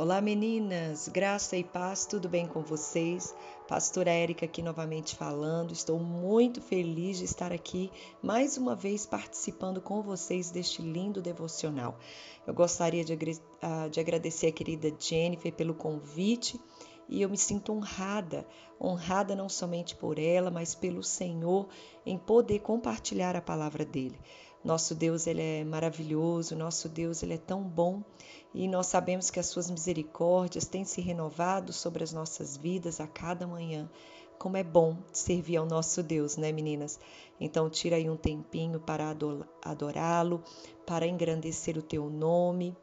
Olá 0.00 0.18
meninas, 0.18 1.08
graça 1.08 1.58
e 1.58 1.62
paz, 1.62 2.06
tudo 2.06 2.26
bem 2.26 2.46
com 2.46 2.62
vocês? 2.62 3.34
Pastora 3.68 4.10
Érica 4.10 4.46
aqui 4.46 4.62
novamente 4.62 5.14
falando. 5.14 5.74
Estou 5.74 5.98
muito 5.98 6.62
feliz 6.62 7.18
de 7.18 7.26
estar 7.26 7.52
aqui 7.52 7.92
mais 8.22 8.56
uma 8.56 8.74
vez 8.74 9.04
participando 9.04 9.78
com 9.78 10.00
vocês 10.00 10.50
deste 10.50 10.80
lindo 10.80 11.20
devocional. 11.20 11.98
Eu 12.46 12.54
gostaria 12.54 13.04
de, 13.04 13.14
ah, 13.60 13.88
de 13.88 14.00
agradecer 14.00 14.46
a 14.46 14.52
querida 14.52 14.90
Jennifer 14.98 15.52
pelo 15.52 15.74
convite 15.74 16.58
e 17.06 17.20
eu 17.20 17.28
me 17.28 17.36
sinto 17.36 17.70
honrada, 17.70 18.46
honrada 18.80 19.36
não 19.36 19.50
somente 19.50 19.94
por 19.94 20.18
ela, 20.18 20.50
mas 20.50 20.74
pelo 20.74 21.02
Senhor 21.02 21.68
em 22.06 22.16
poder 22.16 22.60
compartilhar 22.60 23.36
a 23.36 23.42
palavra 23.42 23.84
dele. 23.84 24.18
Nosso 24.62 24.94
Deus, 24.94 25.26
ele 25.26 25.40
é 25.40 25.64
maravilhoso, 25.64 26.54
nosso 26.54 26.88
Deus, 26.88 27.22
ele 27.22 27.34
é 27.34 27.38
tão 27.38 27.62
bom 27.62 28.02
e 28.52 28.68
nós 28.68 28.86
sabemos 28.86 29.30
que 29.30 29.40
as 29.40 29.46
suas 29.46 29.70
misericórdias 29.70 30.66
têm 30.66 30.84
se 30.84 31.00
renovado 31.00 31.72
sobre 31.72 32.04
as 32.04 32.12
nossas 32.12 32.56
vidas 32.56 33.00
a 33.00 33.06
cada 33.06 33.46
manhã. 33.46 33.88
Como 34.38 34.56
é 34.56 34.64
bom 34.64 34.96
servir 35.12 35.56
ao 35.56 35.66
nosso 35.66 36.02
Deus, 36.02 36.36
né, 36.36 36.50
meninas? 36.50 36.98
Então, 37.38 37.70
tira 37.70 37.96
aí 37.96 38.08
um 38.08 38.16
tempinho 38.16 38.80
para 38.80 39.14
adorá-lo, 39.62 40.42
para 40.86 41.06
engrandecer 41.06 41.78
o 41.78 41.82
teu 41.82 42.10
nome. 42.10 42.76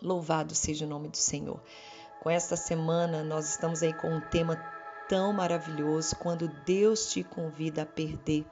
Louvado 0.00 0.54
seja 0.54 0.84
o 0.84 0.88
nome 0.88 1.08
do 1.08 1.16
Senhor. 1.16 1.60
Com 2.22 2.30
esta 2.30 2.56
semana, 2.56 3.22
nós 3.22 3.48
estamos 3.48 3.82
aí 3.82 3.92
com 3.92 4.08
um 4.08 4.20
tema 4.20 4.56
tão 5.08 5.32
maravilhoso 5.32 6.16
quando 6.16 6.48
Deus 6.64 7.10
te 7.10 7.22
convida 7.22 7.82
a 7.82 7.86
perder 7.86 8.46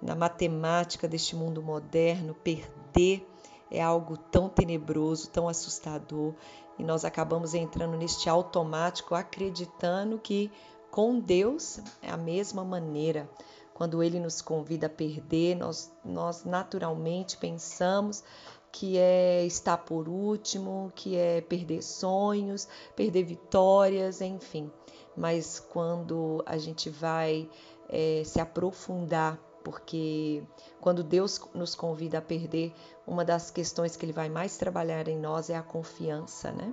na 0.00 0.14
matemática 0.14 1.08
deste 1.08 1.34
mundo 1.34 1.62
moderno, 1.62 2.34
perder 2.34 3.26
é 3.70 3.82
algo 3.82 4.16
tão 4.16 4.48
tenebroso, 4.48 5.28
tão 5.30 5.48
assustador, 5.48 6.34
e 6.78 6.84
nós 6.84 7.04
acabamos 7.04 7.54
entrando 7.54 7.96
neste 7.96 8.28
automático 8.28 9.14
acreditando 9.14 10.18
que 10.18 10.50
com 10.90 11.18
Deus 11.18 11.80
é 12.02 12.10
a 12.10 12.16
mesma 12.16 12.64
maneira. 12.64 13.28
Quando 13.74 14.02
ele 14.02 14.18
nos 14.18 14.40
convida 14.40 14.86
a 14.86 14.90
perder, 14.90 15.54
nós, 15.54 15.92
nós 16.04 16.44
naturalmente 16.44 17.36
pensamos 17.36 18.24
que 18.72 18.96
é 18.96 19.44
estar 19.44 19.78
por 19.78 20.08
último, 20.08 20.92
que 20.94 21.16
é 21.16 21.40
perder 21.40 21.82
sonhos, 21.82 22.68
perder 22.94 23.24
vitórias, 23.24 24.20
enfim. 24.20 24.70
Mas 25.16 25.60
quando 25.60 26.42
a 26.46 26.56
gente 26.56 26.88
vai 26.88 27.48
é, 27.88 28.22
se 28.24 28.40
aprofundar 28.40 29.38
porque 29.66 30.44
quando 30.80 31.02
Deus 31.02 31.40
nos 31.52 31.74
convida 31.74 32.18
a 32.18 32.22
perder, 32.22 32.72
uma 33.04 33.24
das 33.24 33.50
questões 33.50 33.96
que 33.96 34.06
Ele 34.06 34.12
vai 34.12 34.28
mais 34.28 34.56
trabalhar 34.56 35.08
em 35.08 35.18
nós 35.18 35.50
é 35.50 35.56
a 35.56 35.62
confiança, 35.62 36.52
né? 36.52 36.72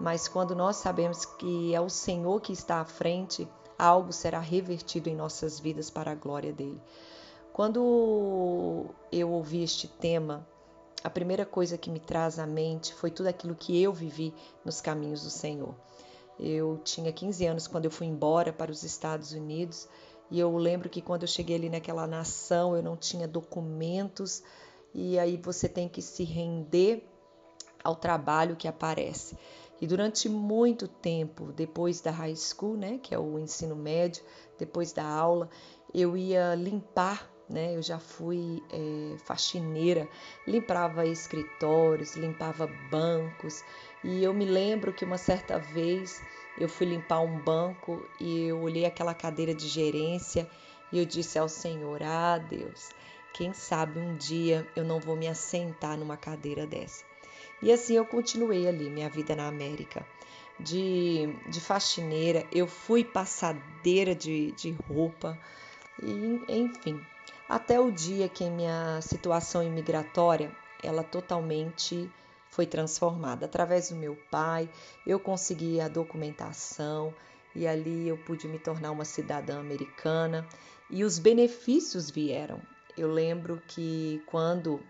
Mas 0.00 0.26
quando 0.26 0.52
nós 0.52 0.74
sabemos 0.74 1.24
que 1.24 1.72
é 1.72 1.80
o 1.80 1.88
Senhor 1.88 2.40
que 2.40 2.52
está 2.52 2.80
à 2.80 2.84
frente, 2.84 3.48
algo 3.78 4.12
será 4.12 4.40
revertido 4.40 5.08
em 5.08 5.14
nossas 5.14 5.60
vidas 5.60 5.88
para 5.88 6.10
a 6.10 6.14
glória 6.16 6.52
dele. 6.52 6.82
Quando 7.52 8.86
eu 9.12 9.30
ouvi 9.30 9.62
este 9.62 9.86
tema, 9.86 10.44
a 11.04 11.08
primeira 11.08 11.46
coisa 11.46 11.78
que 11.78 11.90
me 11.90 12.00
traz 12.00 12.40
à 12.40 12.46
mente 12.46 12.92
foi 12.92 13.12
tudo 13.12 13.28
aquilo 13.28 13.54
que 13.54 13.80
eu 13.80 13.92
vivi 13.92 14.34
nos 14.64 14.80
caminhos 14.80 15.22
do 15.22 15.30
Senhor. 15.30 15.76
Eu 16.40 16.80
tinha 16.82 17.12
15 17.12 17.46
anos 17.46 17.66
quando 17.68 17.84
eu 17.84 17.90
fui 17.90 18.08
embora 18.08 18.52
para 18.52 18.72
os 18.72 18.82
Estados 18.82 19.30
Unidos 19.30 19.88
e 20.30 20.40
eu 20.40 20.56
lembro 20.56 20.88
que 20.88 21.00
quando 21.00 21.22
eu 21.22 21.28
cheguei 21.28 21.56
ali 21.56 21.68
naquela 21.68 22.06
nação, 22.06 22.76
eu 22.76 22.82
não 22.82 22.96
tinha 22.96 23.28
documentos, 23.28 24.42
e 24.92 25.18
aí 25.18 25.36
você 25.36 25.68
tem 25.68 25.88
que 25.88 26.02
se 26.02 26.24
render 26.24 27.06
ao 27.84 27.94
trabalho 27.94 28.56
que 28.56 28.66
aparece. 28.66 29.36
E 29.80 29.86
durante 29.86 30.28
muito 30.28 30.88
tempo, 30.88 31.52
depois 31.52 32.00
da 32.00 32.10
high 32.10 32.34
school, 32.34 32.76
né, 32.76 32.98
que 33.02 33.14
é 33.14 33.18
o 33.18 33.38
ensino 33.38 33.76
médio, 33.76 34.24
depois 34.58 34.92
da 34.92 35.06
aula, 35.06 35.50
eu 35.92 36.16
ia 36.16 36.54
limpar, 36.54 37.30
né, 37.48 37.76
eu 37.76 37.82
já 37.82 37.98
fui 37.98 38.62
é, 38.72 39.18
faxineira, 39.18 40.08
limpava 40.46 41.06
escritórios, 41.06 42.16
limpava 42.16 42.66
bancos, 42.90 43.62
e 44.02 44.24
eu 44.24 44.32
me 44.32 44.46
lembro 44.46 44.92
que 44.92 45.04
uma 45.04 45.18
certa 45.18 45.58
vez 45.58 46.22
eu 46.56 46.68
fui 46.68 46.86
limpar 46.86 47.20
um 47.20 47.38
banco 47.38 48.08
e 48.18 48.44
eu 48.44 48.60
olhei 48.60 48.84
aquela 48.84 49.14
cadeira 49.14 49.54
de 49.54 49.68
gerência 49.68 50.48
e 50.90 50.98
eu 50.98 51.04
disse 51.04 51.38
ao 51.38 51.48
Senhor: 51.48 52.02
Ah, 52.02 52.38
Deus, 52.38 52.90
quem 53.32 53.52
sabe 53.52 53.98
um 53.98 54.16
dia 54.16 54.66
eu 54.74 54.84
não 54.84 54.98
vou 54.98 55.16
me 55.16 55.28
assentar 55.28 55.98
numa 55.98 56.16
cadeira 56.16 56.66
dessa. 56.66 57.04
E 57.60 57.70
assim 57.70 57.94
eu 57.94 58.06
continuei 58.06 58.66
ali, 58.66 58.90
minha 58.90 59.10
vida 59.10 59.34
na 59.36 59.48
América. 59.48 60.06
De, 60.58 61.28
de 61.46 61.60
faxineira, 61.60 62.46
eu 62.50 62.66
fui 62.66 63.04
passadeira 63.04 64.14
de, 64.14 64.52
de 64.52 64.70
roupa, 64.70 65.38
e, 66.02 66.40
enfim, 66.48 67.04
até 67.48 67.78
o 67.80 67.90
dia 67.90 68.28
que 68.28 68.48
minha 68.50 69.00
situação 69.02 69.62
imigratória 69.62 70.50
ela 70.82 71.02
totalmente 71.02 72.10
foi 72.56 72.64
transformada. 72.64 73.44
Através 73.44 73.90
do 73.90 73.96
meu 73.96 74.16
pai, 74.30 74.66
eu 75.06 75.20
consegui 75.20 75.78
a 75.78 75.88
documentação 75.88 77.14
e 77.54 77.66
ali 77.66 78.08
eu 78.08 78.16
pude 78.16 78.48
me 78.48 78.58
tornar 78.58 78.92
uma 78.92 79.04
cidadã 79.04 79.60
americana 79.60 80.48
e 80.88 81.04
os 81.04 81.18
benefícios 81.18 82.10
vieram. 82.10 82.62
Eu 82.96 83.12
lembro 83.12 83.62
que 83.66 84.22
quando 84.24 84.80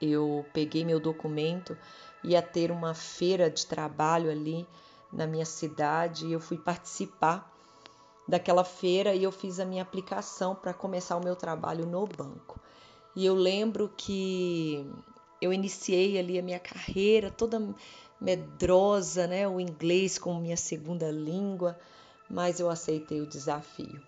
eu 0.00 0.46
peguei 0.54 0.82
meu 0.82 0.98
documento, 0.98 1.76
ia 2.24 2.40
ter 2.40 2.70
uma 2.70 2.94
feira 2.94 3.50
de 3.50 3.66
trabalho 3.66 4.30
ali 4.30 4.66
na 5.12 5.26
minha 5.26 5.44
cidade 5.44 6.26
e 6.26 6.32
eu 6.32 6.40
fui 6.40 6.56
participar 6.56 7.52
daquela 8.26 8.64
feira 8.64 9.14
e 9.14 9.24
eu 9.24 9.30
fiz 9.30 9.60
a 9.60 9.66
minha 9.66 9.82
aplicação 9.82 10.54
para 10.54 10.72
começar 10.72 11.18
o 11.18 11.24
meu 11.24 11.36
trabalho 11.36 11.84
no 11.84 12.06
banco. 12.06 12.58
E 13.14 13.26
eu 13.26 13.34
lembro 13.34 13.92
que 13.94 14.90
eu 15.42 15.52
iniciei 15.52 16.20
ali 16.20 16.38
a 16.38 16.42
minha 16.42 16.60
carreira 16.60 17.28
toda 17.28 17.74
medrosa, 18.20 19.26
né, 19.26 19.48
o 19.48 19.60
inglês 19.60 20.16
como 20.16 20.40
minha 20.40 20.56
segunda 20.56 21.10
língua, 21.10 21.76
mas 22.30 22.60
eu 22.60 22.70
aceitei 22.70 23.20
o 23.20 23.26
desafio. 23.26 24.00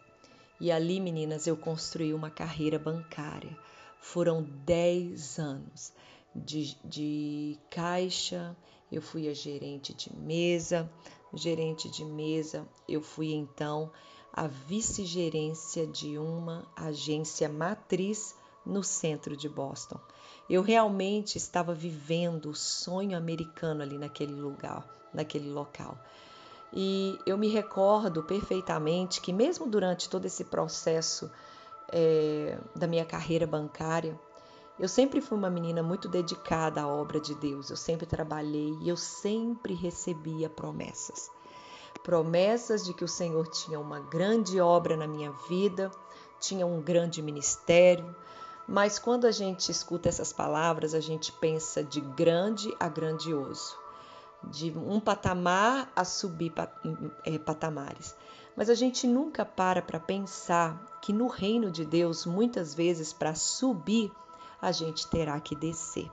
E 0.61 0.71
ali, 0.71 1.01
meninas, 1.01 1.49
eu 1.49 1.57
construí 1.57 2.15
uma 2.15 2.31
carreira 2.31 2.79
bancária. 2.79 3.59
Foram 4.01 4.45
10 4.65 5.41
anos 5.41 5.93
de, 6.33 6.77
de 6.85 7.59
caixa, 7.69 8.57
eu 8.93 9.03
fui 9.03 9.29
a 9.29 9.35
gerente 9.35 9.93
de 9.93 10.15
mesa, 10.17 10.89
gerente 11.35 11.91
de 11.91 12.05
mesa, 12.05 12.65
eu 12.89 13.03
fui 13.03 13.33
então 13.33 13.91
a 14.33 14.47
vice-gerência 14.47 15.85
de 15.85 16.17
uma 16.17 16.65
agência 16.77 17.49
matriz 17.49 18.37
no 18.65 18.85
centro 18.85 19.37
de 19.37 19.49
Boston. 19.49 19.99
Eu 20.49 20.63
realmente 20.63 21.39
estava 21.39 21.73
vivendo 21.73 22.51
o 22.51 22.55
sonho 22.55 23.17
americano 23.17 23.83
ali 23.83 23.97
naquele 23.97 24.35
lugar, 24.35 24.87
naquele 25.13 25.51
local. 25.51 25.99
E 26.73 27.19
eu 27.25 27.39
me 27.39 27.49
recordo 27.49 28.23
perfeitamente 28.23 29.21
que, 29.21 29.33
mesmo 29.33 29.67
durante 29.67 30.09
todo 30.09 30.25
esse 30.27 30.45
processo 30.45 31.31
é, 31.93 32.59
da 32.75 32.87
minha 32.87 33.05
carreira 33.05 33.47
bancária, 33.47 34.19
eu 34.79 34.89
sempre 34.89 35.21
fui 35.21 35.39
uma 35.39 35.49
menina 35.49 35.85
muito 35.85 36.09
dedicada 36.09 36.83
à 36.83 36.89
obra 36.89 37.21
de 37.21 37.35
Deus. 37.37 37.71
Eu 37.71 37.77
sempre 37.77 38.07
trabalhei 38.07 38.77
e 38.83 38.89
eu 38.89 38.97
sempre 38.97 39.73
recebia 39.73 40.51
promessas. 40.51 41.31
Promessas 42.03 42.85
de 42.85 42.93
que 42.93 43.05
o 43.05 43.09
Senhor 43.09 43.47
tinha 43.47 43.79
uma 43.79 44.01
grande 44.01 44.61
obra 44.61 44.97
na 44.97 45.07
minha 45.07 45.31
vida, 45.49 45.93
tinha 46.41 46.67
um 46.67 46.83
grande 46.83 47.23
ministério, 47.23 48.15
mas 48.67 48.99
quando 48.99 49.27
a 49.27 49.31
gente 49.31 49.71
escuta 49.71 50.09
essas 50.09 50.33
palavras, 50.33 50.95
a 50.95 51.01
gente 51.01 51.31
pensa 51.33 51.85
de 51.85 52.01
grande 52.01 52.75
a 52.81 52.89
grandioso, 52.89 53.77
de 54.45 54.71
um 54.71 54.99
patamar 54.99 55.93
a 55.95 56.05
subir 56.05 56.53
é, 57.25 57.39
patamares. 57.39 58.15
Mas 58.57 58.71
a 58.71 58.75
gente 58.75 59.07
nunca 59.07 59.45
para 59.45 59.83
para 59.83 60.01
pensar 60.01 60.99
que 61.03 61.13
no 61.13 61.27
reino 61.27 61.71
de 61.71 61.85
Deus, 61.85 62.25
muitas 62.25 62.75
vezes, 62.75 63.13
para 63.13 63.35
subir, 63.35 64.11
a 64.63 64.73
gente 64.73 65.07
terá 65.09 65.39
que 65.41 65.55
descer. 65.55 66.11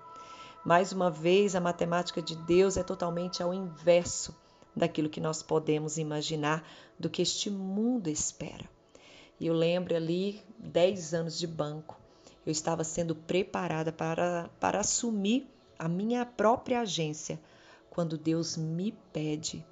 Mais 0.65 0.92
uma 0.92 1.09
vez, 1.09 1.56
a 1.56 1.62
matemática 1.62 2.21
de 2.21 2.36
Deus 2.36 2.75
é 2.75 2.83
totalmente 2.83 3.42
ao 3.42 3.53
inverso 3.53 4.36
daquilo 4.75 5.09
que 5.09 5.21
nós 5.21 5.42
podemos 5.42 5.98
imaginar, 5.98 6.68
do 7.00 7.09
que 7.09 7.21
este 7.21 7.50
mundo 7.50 8.09
espera. 8.09 8.69
E 9.39 9.48
eu 9.48 9.53
lembro 9.53 9.95
ali 9.95 10.42
10 10.59 11.13
anos 11.13 11.39
de 11.39 11.48
banco 11.48 12.00
eu 12.45 12.51
estava 12.51 12.83
sendo 12.83 13.15
preparada 13.15 13.91
para, 13.91 14.49
para 14.59 14.79
assumir 14.79 15.47
a 15.77 15.88
minha 15.88 16.25
própria 16.25 16.81
agência 16.81 17.39
quando 17.89 18.17
Deus 18.17 18.57
me 18.57 18.91
pede 19.11 19.65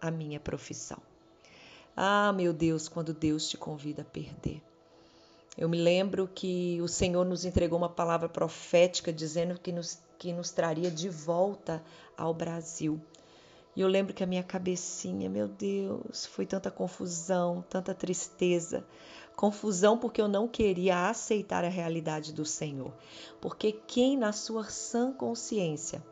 a 0.00 0.10
minha 0.10 0.40
profissão. 0.40 0.98
Ah, 1.96 2.32
meu 2.32 2.52
Deus, 2.52 2.88
quando 2.88 3.14
Deus 3.14 3.48
te 3.48 3.56
convida 3.56 4.02
a 4.02 4.04
perder. 4.04 4.62
Eu 5.56 5.68
me 5.68 5.78
lembro 5.78 6.28
que 6.28 6.78
o 6.82 6.88
Senhor 6.88 7.24
nos 7.24 7.46
entregou 7.46 7.78
uma 7.78 7.88
palavra 7.88 8.28
profética 8.28 9.10
dizendo 9.10 9.58
que 9.58 9.72
nos, 9.72 9.98
que 10.18 10.32
nos 10.32 10.50
traria 10.50 10.90
de 10.90 11.08
volta 11.08 11.82
ao 12.16 12.34
Brasil. 12.34 13.00
E 13.76 13.82
eu 13.82 13.88
lembro 13.88 14.14
que 14.14 14.24
a 14.24 14.26
minha 14.26 14.42
cabecinha, 14.42 15.28
meu 15.28 15.46
Deus, 15.46 16.24
foi 16.24 16.46
tanta 16.46 16.70
confusão, 16.70 17.62
tanta 17.68 17.94
tristeza. 17.94 18.82
Confusão 19.36 19.98
porque 19.98 20.18
eu 20.18 20.26
não 20.26 20.48
queria 20.48 21.10
aceitar 21.10 21.62
a 21.62 21.68
realidade 21.68 22.32
do 22.32 22.46
Senhor. 22.46 22.90
Porque 23.38 23.72
quem 23.72 24.16
na 24.16 24.32
sua 24.32 24.64
sã 24.64 25.12
consciência 25.12 26.02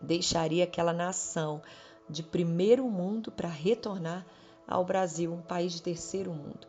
deixaria 0.00 0.64
aquela 0.64 0.94
nação 0.94 1.60
de 2.08 2.22
primeiro 2.22 2.88
mundo 2.88 3.30
para 3.30 3.48
retornar 3.48 4.26
ao 4.66 4.82
Brasil, 4.82 5.30
um 5.30 5.42
país 5.42 5.74
de 5.74 5.82
terceiro 5.82 6.32
mundo? 6.32 6.66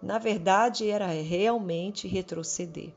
Na 0.00 0.16
verdade, 0.18 0.88
era 0.88 1.08
realmente 1.08 2.08
retroceder. 2.08 2.94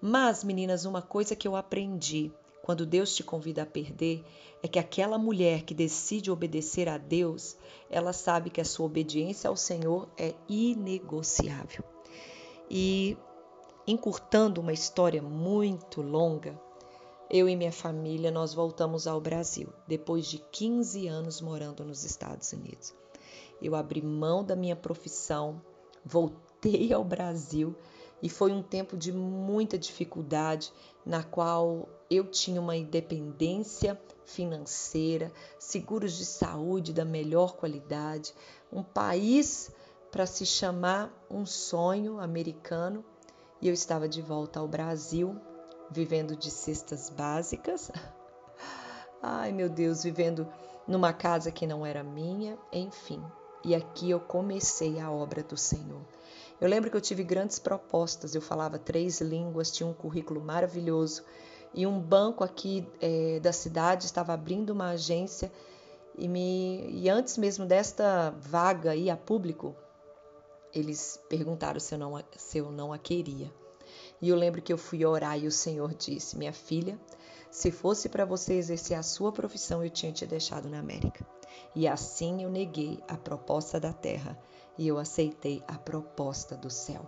Mas, 0.00 0.42
meninas, 0.42 0.86
uma 0.86 1.02
coisa 1.02 1.36
que 1.36 1.46
eu 1.46 1.54
aprendi 1.54 2.32
quando 2.62 2.84
Deus 2.84 3.14
te 3.14 3.22
convida 3.22 3.62
a 3.62 3.66
perder, 3.66 4.24
é 4.62 4.68
que 4.68 4.78
aquela 4.78 5.18
mulher 5.18 5.62
que 5.62 5.74
decide 5.74 6.30
obedecer 6.30 6.88
a 6.88 6.98
Deus, 6.98 7.56
ela 7.88 8.12
sabe 8.12 8.50
que 8.50 8.60
a 8.60 8.64
sua 8.64 8.86
obediência 8.86 9.48
ao 9.48 9.56
Senhor 9.56 10.08
é 10.18 10.34
inegociável. 10.48 11.84
E 12.68 13.16
encurtando 13.86 14.60
uma 14.60 14.72
história 14.72 15.22
muito 15.22 16.02
longa, 16.02 16.60
eu 17.30 17.48
e 17.48 17.56
minha 17.56 17.72
família 17.72 18.30
nós 18.30 18.54
voltamos 18.54 19.06
ao 19.06 19.20
Brasil 19.20 19.68
depois 19.86 20.26
de 20.26 20.38
15 20.38 21.06
anos 21.06 21.40
morando 21.40 21.84
nos 21.84 22.04
Estados 22.04 22.52
Unidos. 22.52 22.94
Eu 23.60 23.74
abri 23.74 24.02
mão 24.02 24.44
da 24.44 24.54
minha 24.54 24.76
profissão, 24.76 25.60
voltei 26.04 26.92
ao 26.92 27.04
Brasil 27.04 27.74
e 28.26 28.28
foi 28.28 28.50
um 28.50 28.60
tempo 28.60 28.96
de 28.96 29.12
muita 29.12 29.78
dificuldade, 29.78 30.72
na 31.04 31.22
qual 31.22 31.88
eu 32.10 32.28
tinha 32.28 32.60
uma 32.60 32.74
independência 32.74 33.96
financeira, 34.24 35.30
seguros 35.60 36.18
de 36.18 36.24
saúde 36.24 36.92
da 36.92 37.04
melhor 37.04 37.54
qualidade, 37.54 38.34
um 38.72 38.82
país 38.82 39.70
para 40.10 40.26
se 40.26 40.44
chamar 40.44 41.14
um 41.30 41.46
sonho 41.46 42.18
americano, 42.18 43.04
e 43.62 43.68
eu 43.68 43.72
estava 43.72 44.08
de 44.08 44.20
volta 44.20 44.58
ao 44.58 44.66
Brasil, 44.66 45.40
vivendo 45.88 46.34
de 46.34 46.50
cestas 46.50 47.08
básicas. 47.08 47.92
Ai, 49.22 49.52
meu 49.52 49.68
Deus, 49.68 50.02
vivendo 50.02 50.48
numa 50.84 51.12
casa 51.12 51.52
que 51.52 51.64
não 51.64 51.86
era 51.86 52.02
minha, 52.02 52.58
enfim. 52.72 53.22
E 53.64 53.72
aqui 53.72 54.10
eu 54.10 54.18
comecei 54.18 54.98
a 54.98 55.12
obra 55.12 55.44
do 55.44 55.56
Senhor. 55.56 56.02
Eu 56.60 56.68
lembro 56.68 56.90
que 56.90 56.96
eu 56.96 57.00
tive 57.00 57.22
grandes 57.22 57.58
propostas, 57.58 58.34
eu 58.34 58.40
falava 58.40 58.78
três 58.78 59.20
línguas, 59.20 59.70
tinha 59.70 59.86
um 59.86 59.92
currículo 59.92 60.40
maravilhoso 60.40 61.22
e 61.74 61.86
um 61.86 62.00
banco 62.00 62.42
aqui 62.42 62.86
é, 63.00 63.38
da 63.40 63.52
cidade 63.52 64.06
estava 64.06 64.32
abrindo 64.32 64.70
uma 64.70 64.90
agência 64.90 65.52
e, 66.16 66.26
me, 66.26 66.88
e 66.90 67.10
antes 67.10 67.36
mesmo 67.36 67.66
desta 67.66 68.30
vaga 68.40 68.92
aí 68.92 69.10
a 69.10 69.16
público, 69.16 69.76
eles 70.72 71.20
perguntaram 71.28 71.78
se 71.78 71.94
eu, 71.94 71.98
não, 71.98 72.24
se 72.36 72.58
eu 72.58 72.72
não 72.72 72.92
a 72.92 72.98
queria. 72.98 73.52
E 74.20 74.30
eu 74.30 74.36
lembro 74.36 74.62
que 74.62 74.72
eu 74.72 74.78
fui 74.78 75.04
orar 75.04 75.38
e 75.38 75.46
o 75.46 75.52
Senhor 75.52 75.92
disse: 75.94 76.38
Minha 76.38 76.54
filha, 76.54 76.98
se 77.50 77.70
fosse 77.70 78.08
para 78.08 78.24
você 78.24 78.54
exercer 78.54 78.96
a 78.96 79.02
sua 79.02 79.30
profissão, 79.30 79.84
eu 79.84 79.90
tinha 79.90 80.10
te 80.10 80.26
deixado 80.26 80.70
na 80.70 80.78
América. 80.78 81.26
E 81.74 81.86
assim 81.86 82.42
eu 82.42 82.50
neguei 82.50 83.02
a 83.06 83.16
proposta 83.16 83.78
da 83.78 83.92
terra 83.92 84.38
e 84.78 84.86
eu 84.88 84.98
aceitei 84.98 85.62
a 85.66 85.78
proposta 85.78 86.56
do 86.56 86.70
céu. 86.70 87.06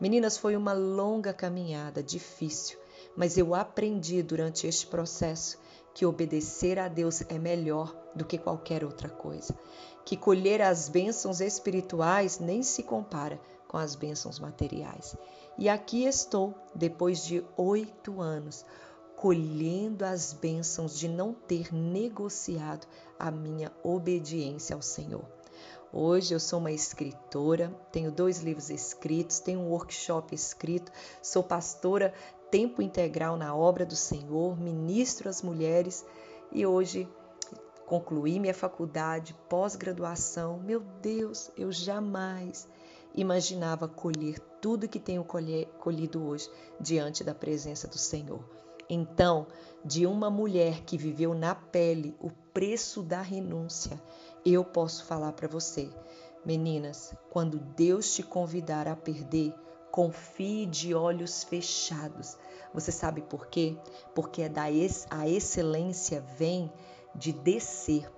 Meninas, 0.00 0.36
foi 0.36 0.56
uma 0.56 0.72
longa 0.72 1.32
caminhada, 1.32 2.02
difícil, 2.02 2.78
mas 3.16 3.38
eu 3.38 3.54
aprendi 3.54 4.22
durante 4.22 4.66
este 4.66 4.86
processo 4.86 5.58
que 5.94 6.04
obedecer 6.04 6.78
a 6.78 6.88
Deus 6.88 7.22
é 7.22 7.38
melhor 7.38 7.96
do 8.14 8.24
que 8.24 8.36
qualquer 8.36 8.84
outra 8.84 9.08
coisa, 9.08 9.58
que 10.04 10.16
colher 10.16 10.60
as 10.60 10.90
bênçãos 10.90 11.40
espirituais 11.40 12.38
nem 12.38 12.62
se 12.62 12.82
compara 12.82 13.40
com 13.66 13.78
as 13.78 13.94
bênçãos 13.94 14.38
materiais. 14.38 15.16
E 15.56 15.70
aqui 15.70 16.04
estou, 16.04 16.54
depois 16.74 17.24
de 17.24 17.42
oito 17.56 18.20
anos, 18.20 18.64
colhendo 19.16 20.04
as 20.04 20.34
bênçãos 20.34 20.98
de 20.98 21.08
não 21.08 21.32
ter 21.32 21.72
negociado 21.72 22.86
a 23.18 23.30
minha 23.30 23.72
obediência 23.82 24.76
ao 24.76 24.82
Senhor. 24.82 25.35
Hoje 25.98 26.34
eu 26.34 26.38
sou 26.38 26.58
uma 26.58 26.70
escritora, 26.70 27.74
tenho 27.90 28.12
dois 28.12 28.40
livros 28.40 28.68
escritos, 28.68 29.40
tenho 29.40 29.60
um 29.60 29.70
workshop 29.70 30.34
escrito, 30.34 30.92
sou 31.22 31.42
pastora 31.42 32.12
tempo 32.50 32.82
integral 32.82 33.38
na 33.38 33.56
obra 33.56 33.86
do 33.86 33.96
Senhor, 33.96 34.60
ministro 34.60 35.26
às 35.26 35.40
mulheres 35.40 36.04
e 36.52 36.66
hoje 36.66 37.08
concluí 37.86 38.38
minha 38.38 38.52
faculdade, 38.52 39.34
pós-graduação. 39.48 40.58
Meu 40.58 40.80
Deus, 41.00 41.50
eu 41.56 41.72
jamais 41.72 42.68
imaginava 43.14 43.88
colher 43.88 44.38
tudo 44.60 44.86
que 44.86 45.00
tenho 45.00 45.24
colhido 45.24 46.26
hoje 46.26 46.50
diante 46.78 47.24
da 47.24 47.34
presença 47.34 47.88
do 47.88 47.96
Senhor. 47.96 48.44
Então, 48.86 49.46
de 49.82 50.06
uma 50.06 50.28
mulher 50.28 50.82
que 50.82 50.98
viveu 50.98 51.32
na 51.32 51.54
pele 51.54 52.14
o 52.20 52.30
preço 52.52 53.02
da 53.02 53.22
renúncia, 53.22 54.00
eu 54.54 54.64
posso 54.64 55.04
falar 55.04 55.32
para 55.32 55.48
você, 55.48 55.90
meninas, 56.44 57.12
quando 57.30 57.58
Deus 57.58 58.14
te 58.14 58.22
convidar 58.22 58.86
a 58.86 58.94
perder, 58.94 59.52
confie 59.90 60.66
de 60.66 60.94
olhos 60.94 61.42
fechados. 61.42 62.36
Você 62.72 62.92
sabe 62.92 63.22
por 63.22 63.46
quê? 63.46 63.76
Porque 64.14 64.42
é 64.42 64.50
a 65.10 65.28
excelência 65.28 66.24
vem 66.36 66.72
de 67.14 67.32
descer. 67.32 68.08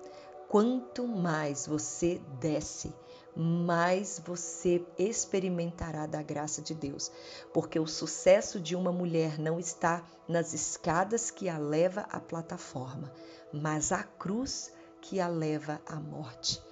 Quanto 0.48 1.06
mais 1.06 1.66
você 1.66 2.20
desce, 2.40 2.92
mais 3.34 4.20
você 4.24 4.84
experimentará 4.98 6.06
da 6.06 6.22
graça 6.22 6.60
de 6.60 6.74
Deus, 6.74 7.10
porque 7.54 7.78
o 7.78 7.86
sucesso 7.86 8.58
de 8.58 8.74
uma 8.74 8.90
mulher 8.90 9.38
não 9.38 9.58
está 9.60 10.04
nas 10.26 10.52
escadas 10.52 11.30
que 11.30 11.48
a 11.48 11.56
leva 11.56 12.00
à 12.10 12.18
plataforma, 12.18 13.12
mas 13.52 13.92
a 13.92 14.02
cruz 14.02 14.72
que 15.00 15.20
a 15.20 15.28
leva 15.28 15.80
à 15.86 15.96
morte. 15.96 16.62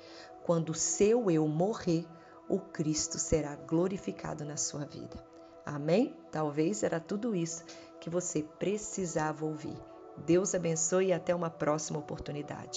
Quando 0.45 0.71
o 0.71 0.75
seu 0.75 1.31
eu 1.31 1.47
morrer, 1.49 2.07
o 2.49 2.59
Cristo 2.59 3.19
será 3.19 3.57
glorificado 3.57 4.45
na 4.45 4.57
sua 4.57 4.85
vida. 4.85 5.23
Amém? 5.65 6.17
Talvez 6.31 6.83
era 6.83 7.01
tudo 7.01 7.35
isso 7.35 7.65
que 8.01 8.09
você 8.09 8.43
precisava 8.43 9.45
ouvir. 9.45 9.77
Deus 10.25 10.55
abençoe 10.55 11.07
e 11.07 11.13
até 11.13 11.35
uma 11.35 11.51
próxima 11.51 11.99
oportunidade. 11.99 12.71